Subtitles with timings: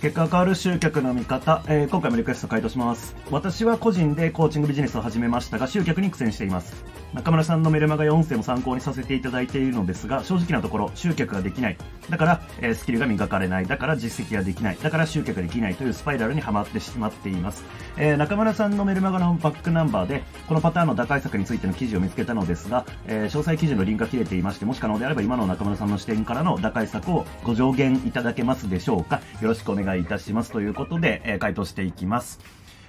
[0.00, 3.16] 結果が変わる集客の見方、えー今回もリクエスト回答します。
[3.32, 6.84] 私は個人でコーチングビジネスを始めましたが、集客に苦戦しています。
[7.14, 11.76] 中村さんのメルマガや音声も参考にさせていただいているのですが、正直なところ、集客ができない。
[12.10, 13.66] だから、えスキルが磨かれない。
[13.66, 14.78] だから実績ができない。
[14.80, 17.64] だから集客できないというスパイラルにはまってしまっています。
[17.96, 30.52] えー中村さんのメルマガのバックナンバーで、このパターンの打開策についての記事を見つけたのですが、えー詳細記事のリンクが切れていまして、もし可能であれば今の中村さんの視点からの打開策をご上限いただけますでしょうかよろしくお願いいたします。
[30.52, 32.38] ということで、えー回答していきます。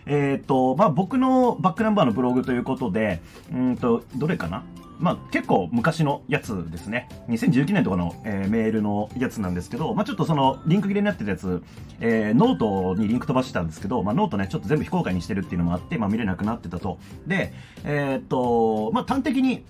[0.05, 3.21] えっ、と、まあ、僕のバックナンバーのブログということで、
[3.53, 4.63] うんと、どれかな？
[4.99, 7.07] まあ、結構昔のやつですね。
[7.29, 11.63] 2019年とかの、えーメールのやつなんですけど、まあ、ちょっとその、リンク切れになってたやつ、
[12.01, 16.99] えーノートにリンク飛ばしてたんですけど、まあ、ノートね、ちょっと全部非公開にしてるっていうのもあって、まあ、見れなくなってたと。
[17.27, 17.53] で、
[17.85, 19.63] えっ、と、まあ、端的に、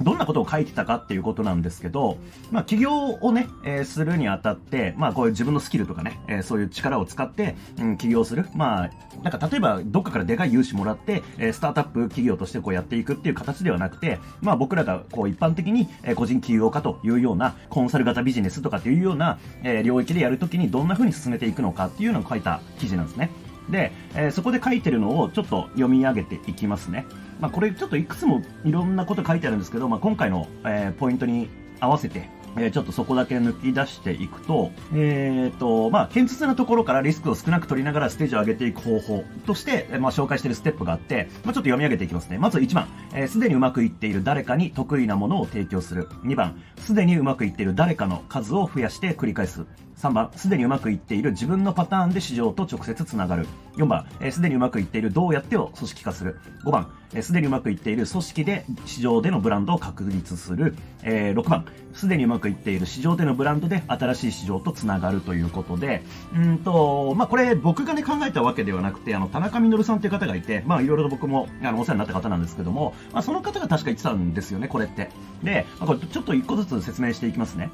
[0.00, 2.18] どんなことを書いてたかっていうことなんですけど、
[2.50, 8.46] まあ、起業をね、えーするにあたって、まあ、こういう自分のスキルとかね、えーそういう力を使って、うん、起業する。
[8.54, 8.90] まあ、
[9.22, 23.30] なんか例えば、どっかからでかい融資もらって、えースタートアップ企業としてこうやっていくっていう形ではなくて、まあ、僕らがこう一般的に、えー個人起業家というような、コンサル型ビジネスとかっていうような、えー領域でやるときにどんな風に進めていくのかっていうのを書いた記事なんですね。
[23.70, 27.06] で、えーそこで書いてるのをちょっと読み上げていきますね。
[27.40, 31.48] まあ、これちょっといくつもいろんなこと書いてあるんですけど、まあ、今回の、えーポイントに
[31.80, 32.28] 合わせて、
[32.58, 42.38] えーちょっとそこだけ抜き出していくと、えーと、まあ、堅実なところからリスクを少なく取りながらステージを上げていく方法として、えーまあ、紹介しているステップがあって、まあ、ちょっと読み上げていきますね。
[42.38, 46.08] まず1番、えーすでにうまくいっている誰かに得意なものを提供する。
[46.24, 49.64] 2番、すでにうまくいっている誰かの数を増やして繰り返す。
[49.98, 53.46] 3番、すでにうまくいっている自分のパターンで市場と直接つながる。
[53.76, 56.38] 4番、えーすでにうまくいっているどうやってを組織化する。
[56.64, 60.74] 5番、えーすでにうまくいっている組織で市場でのブランドを確立する。
[61.02, 66.02] えー6番、すでにうまくいっている市場でのブランドで新しい市場とつながるということで、
[66.34, 75.10] うんと、まあ、これ僕がね考えたわけではなくて、あの、田中実さんという方がいて、まあ、いろいろと僕も、あの、お世話になった方なんですけども、まあ、その方が確か言ってたんですよね、これって。
[75.42, 77.70] で、まあ、これちょっと一個ずつ説明していきますね。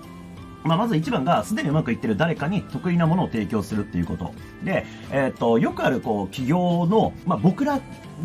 [0.65, 4.33] まあ、まず一番が、すでにうまくいってる誰かに得意なものを提供するっていうこと。
[4.65, 7.81] で、えっ、と、よくある、こう、企業の、まあ、僕ら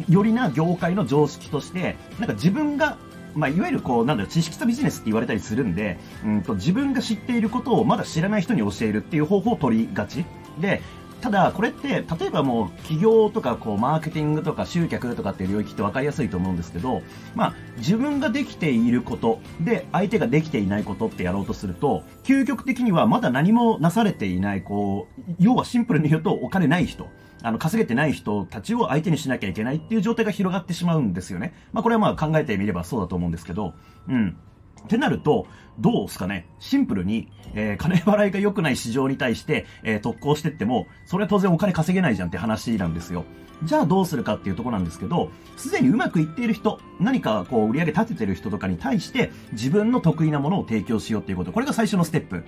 [0.10, 2.98] よりな業界の常識として、なんか自分が、
[3.34, 10.26] まあ、いわゆるこう、なんだろ、知識とビジネスって言われたりするんで、うんと、自分が知っていることをまだ知らない人に教えるっていう方法を取りがち。
[10.60, 10.82] で、
[11.22, 11.88] ただ、これって、
[12.20, 17.02] 例えばもう、企業とか、こう、マーケティングとか、集客とかっていう領域って分かりやすいと思うんですけど、
[17.36, 27.08] まあ、自分ができていることで、相手ができていないことってやろうとすると、究極的にはまだ何もなされていない、こう、要はシンプルに言うと、お金ない人。
[27.42, 31.54] あの、稼げてない人たちを相手にしなきゃいけないっていう状態が広がってしまうんですよね。
[31.72, 33.74] まあ、これはまあ考えてみればそうだと思うんですけど、
[34.08, 34.38] うん。
[34.88, 35.46] ってなると、
[35.80, 43.26] どうですかねシンプルに、えー金払いが良くない市場に対して、えー特攻してっても、それは当然お金稼げないじゃんって話なんですよ。
[43.64, 51.52] じゃあどうするかっていうとこなんですけど、すでにうまくいっている人、何かこう売り上げ立ててる人とかに対して、自分の得意なものを提供しようっていうこと。
[51.52, 52.44] これが最初のステップ。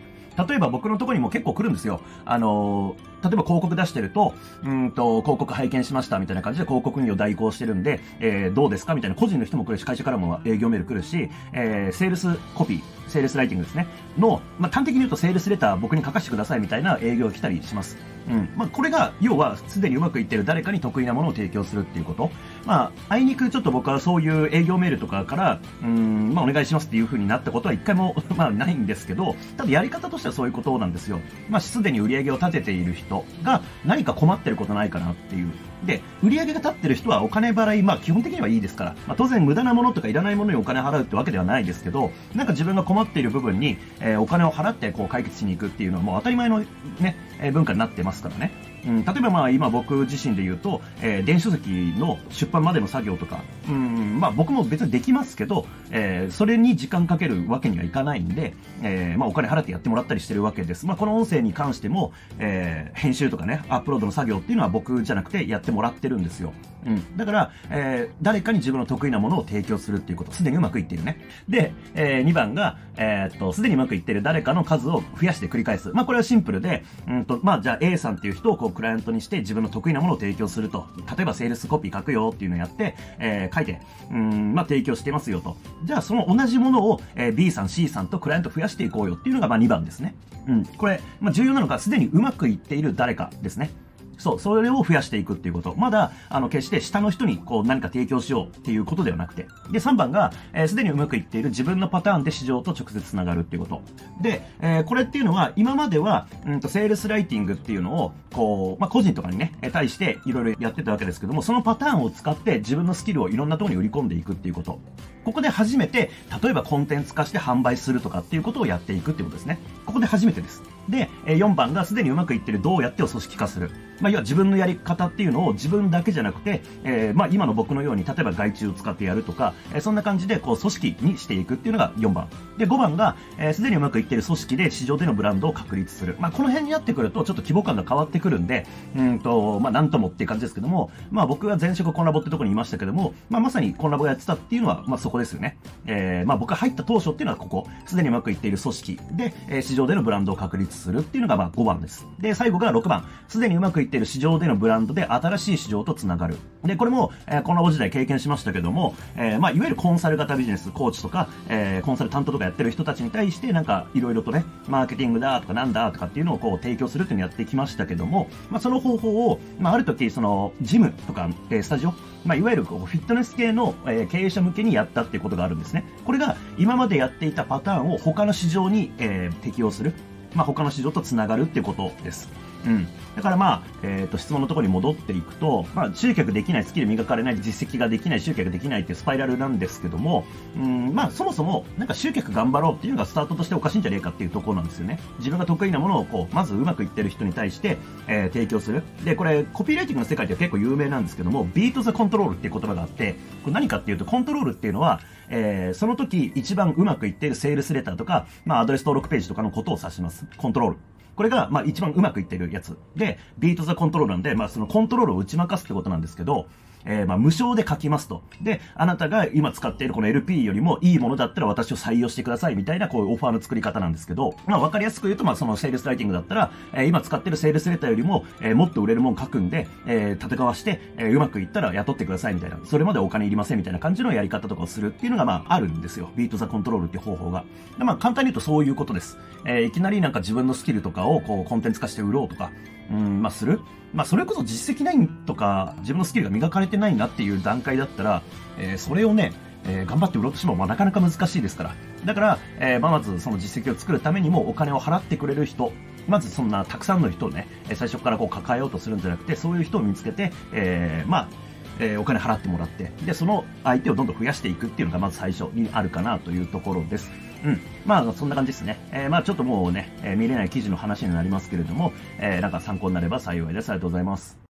[0.48, 2.02] 例えば僕のとこにも結構来るんですよ。
[2.26, 4.34] あのー例えば広告出してると、
[4.64, 13.88] うんと、広告拝見しましたみたいな感じで広告運用代行してるんで、えーどうですかみたいな個人の人も来るし、会社からも営業メール来るし、えーセールスコピー、セールスライティングですね。
[14.18, 17.98] の、まあ、端的に言うとセールスレター僕に書かせてくださいみたいな営業が来たりします。
[18.30, 18.50] うん。
[18.56, 22.32] まあ、これが、要は、すでにうまくいってる誰かに得意なものを提供するっていうこと。
[22.66, 31.20] まあ、あいにくちょっと僕はそういう営業メールとかから、うん、まあ、お願いしますっていう風になったことは一回も、 まあ、ないんですけど、ただやり方としてはそういうことなんですよ。
[31.50, 35.52] まあ、すでに売り上げを立てている人が何か困ってることないかなっていう。
[35.86, 46.60] で、売り上げが立ってる人はお金払い、まあ基本的にはいいですから、まあ当然無駄なものとかいらないものにお金払うってわけではないですけど、なんか自分が困っている部分に、えーお金を払ってこう解決しに行くっていうのはもう当たり前の
[47.00, 48.52] ね、え文化になってますからね。
[48.86, 60.86] うん、例えばまあ今僕自身で言うと、えー電子書籍の出版までの作業とか、うん、まあ僕も別にできますけど、えーそれに時間かけるわけにはいかないんで、えーまあお金払ってやってもらったりしてるわけです。
[60.86, 66.54] まあこの音声に関しても、え編集とかね、アップロードの作業っていうのは僕じゃなくてやってもらってるんですよ。
[66.86, 67.18] うん。
[67.18, 71.20] だから、えー誰かに自分の得意なものを提供するっていうこと、すでにうまくいっているね。
[71.48, 75.90] で、え2番が、えーっと、すでにうまくいっている誰かの数を増やして繰り返す。
[75.90, 80.88] まあこれはシンプルで、うんと、まあじゃあ A さんっていう人をこうクライアントにして自分の得意なものを提供すると。
[81.16, 83.82] 例えばセールスコピー書くよっていうのをやって、えー書いて、
[84.12, 85.58] うん、まあ提供してますよと。
[85.86, 90.16] じゃあその同じものを、えー B さん、C さんとクライアント増やしていこうよっていうのがまあ2番ですね。
[90.48, 90.66] うん。
[90.66, 93.72] これ、まあ重要なのがすでにうまくいっている誰かですね。
[94.20, 95.74] そう、それを増やしていくっていうこと。
[95.76, 99.48] まだ、あの、決して下の人にこう何か提供しようっていうことではなくて。
[99.72, 103.82] で、3番が、えー、すでにうまくいっている自分のパターンで市場と直接つながるっていうこと。
[104.22, 114.80] で、えー、これっていうのは、今までは、うんと、セールスライティングっていうのを、こう、まあ、個人とかにね、対していろいろやってたわけですけども、そのパターンを使って自分のスキルをいろんなところに売り込んでいくっていうこと。
[115.24, 116.12] ここで初めて、
[116.42, 119.60] 例えばコンテンツ化して販売するとかっていうことをやっていくっていうことですね。
[119.86, 120.64] ここで初めてです。
[120.88, 123.72] で、4番がすでにうまくいってるどうやってを組織化する。
[124.02, 132.30] まあ、要は自分のやり方っていうのを自分だけじゃなくて、えー、まあ、今の僕のように、例えば外注を使ってやるとか、えー、そんな感じで、こう、組織にしていくっていうのが4番。
[132.58, 136.16] で、5番が、えー、すでにうまくいってる組織で市場でのブランドを確立する。
[136.20, 138.66] まあ、この辺になってくると、ちょっと規模感が変わってくるんで、
[138.96, 145.58] うんと、まあ、なんともっていう感じですけども、まあ、僕は前職コンラボってとこにいましたけども、まあ、まさにコンラボやってたっていうのは、まあ、そこですよね。
[145.86, 152.08] えー、まあ、僕が入った当初っていうのはここ、すでにうまくいっている組織で、えー、市場でのブランドを確立するっていうのが、まあ、5番です。
[152.20, 156.38] で、最後が6番、すでにうまくいっている市場でのブランドで新しい市場とつながる。
[156.64, 171.94] で、これも、えー、コンラボ時代経験しましたけども、えー、まあ、いわゆるコンサル型ビジネス、コーチとか、えー、コンサル担当とかやってる人たちに対して、なんか、いろいろとね、マーケティングだとかなんだとかっていうのをこう提供するっていうのをやってきましたけども、まあ、その方法を、まあ、ある時、その、ジムとか、え、スタジオ、
[172.26, 175.86] まあ、いわゆるこうフィットネス系の、え、経営者向けにやったっていうことがあるんですね。
[176.06, 179.94] これが今までやっていたパターンを他の市場に、え、適用する。
[180.36, 182.30] まあ、他の市場とつながるっていうことです。
[182.66, 182.88] うん。
[183.16, 190.26] だからまあ、えっ、ー、と、質問のところに戻っていくと、まあ、集客できない、スキル磨かれない、実績ができない、集客できないっていうスパイラルなんですけども、
[190.56, 195.00] うん、まあ、そもそも、なんか集客頑張ろうっていうのがスタートとしておかしいんじゃねえかっていうところなんですよね。
[195.18, 197.78] 自分が得意なものを、こう、まずうまくいってる人に対して、
[198.08, 198.84] えー、提供する。
[199.04, 203.14] で、これ、コピーライティングの世界では結構有名なんですけども、 beat the control っていう言葉があって、
[203.44, 210.26] これ何かっていうと、コントロールっていうのは、えー、その時一番うまくいっているセールスレターとか、まあ、アドレス登録ページとかのことを指します。
[210.38, 210.78] コントロール。
[211.20, 212.78] これが、まあ、一番うまくいってるやつ。
[212.96, 216.46] で、 beat the control なんで、まあ、そのコントロールを打ち負かすってことなんですけど、
[216.86, 218.22] えー、まあ、無償で書きますと。
[218.42, 236.10] で、あなたが今使っているこの LP よりもいいものだったら私を採用してくださいみたいなこういうオファーの作り方なんですけど、まあ、わかりやすく言うと、まあ、そのセールスライティングだったら、えー、今使ってるセールスレターよりも、えー、もっと売れるもん書くんで、えー、戦わして、えー、うまくいったら雇ってくださいみたいな、それまでお金いりませんみたいな感じのやり方とかをするっていうのが、まあ、あるんですよ。
[236.16, 237.44] beat the control っていう方法が。
[237.78, 239.18] でまあ、簡単に言うとそういうことです。
[239.46, 242.52] えー、いきなりなんか自分のスキルとかをこうコンテンツ化して売ろうとか、
[242.92, 243.62] うん、まあ、する？
[243.94, 248.22] まあ、それこそ実績ないとか、自分のスキルが磨かれてないなっていう段階だったら、
[248.58, 249.34] えー、それをね、
[249.66, 251.76] えー、頑張って売ろうとしても、まあ、なかなか難しいですから。
[252.06, 255.72] だから、えー、まあ、まずその実績を作るためにもお金を払ってくれる人、
[256.08, 261.30] まずそんなたくさんの人をね、最初からこう抱えようとするんじゃなくて、そういう人を見つけて、えー、まあ、
[261.80, 267.12] えー、お金払ってもらって、で、その相手をどんどん増やしていくっていうのがまず最初にあるかなというところです。
[267.44, 267.62] うん。
[267.86, 268.78] まあ、そんな感じですね。
[268.92, 273.70] えー、まあ、ちょっともうね、えー、見れない記事の話になりますけれども、えー、なんか参考になれば幸いです。
[273.70, 274.49] ありがとうございます。